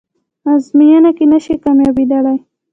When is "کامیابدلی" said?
1.63-2.37